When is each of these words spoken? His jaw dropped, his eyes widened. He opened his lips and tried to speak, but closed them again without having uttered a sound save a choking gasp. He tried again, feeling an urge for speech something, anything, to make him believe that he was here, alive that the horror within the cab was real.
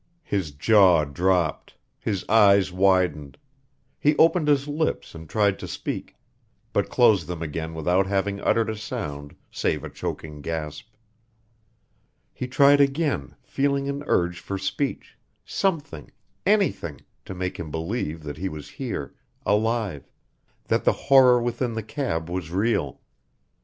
His 0.23 0.49
jaw 0.49 1.05
dropped, 1.05 1.75
his 1.99 2.25
eyes 2.27 2.71
widened. 2.71 3.37
He 3.99 4.17
opened 4.17 4.47
his 4.47 4.67
lips 4.67 5.13
and 5.13 5.29
tried 5.29 5.59
to 5.59 5.67
speak, 5.67 6.15
but 6.73 6.89
closed 6.89 7.27
them 7.27 7.43
again 7.43 7.75
without 7.75 8.07
having 8.07 8.41
uttered 8.41 8.71
a 8.71 8.75
sound 8.75 9.35
save 9.51 9.83
a 9.83 9.91
choking 9.91 10.41
gasp. 10.41 10.89
He 12.33 12.47
tried 12.47 12.81
again, 12.81 13.35
feeling 13.43 13.87
an 13.89 14.01
urge 14.07 14.39
for 14.39 14.57
speech 14.57 15.19
something, 15.45 16.09
anything, 16.47 17.01
to 17.25 17.35
make 17.35 17.57
him 17.59 17.69
believe 17.69 18.23
that 18.23 18.37
he 18.37 18.49
was 18.49 18.69
here, 18.69 19.13
alive 19.45 20.09
that 20.65 20.83
the 20.83 20.93
horror 21.13 21.39
within 21.39 21.73
the 21.73 21.83
cab 21.83 22.27
was 22.27 22.49
real. 22.49 23.01